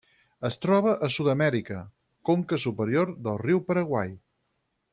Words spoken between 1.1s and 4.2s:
Sud-amèrica: conca superior del riu Paraguai.